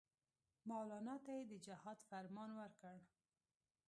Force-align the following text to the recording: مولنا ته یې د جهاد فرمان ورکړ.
مولنا 0.69 1.15
ته 1.25 1.31
یې 1.37 1.43
د 1.51 1.53
جهاد 1.65 1.99
فرمان 2.09 2.49
ورکړ. 2.61 2.97